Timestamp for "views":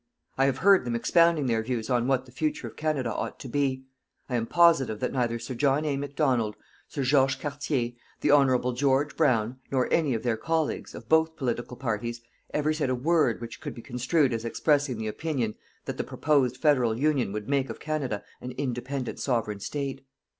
1.61-1.87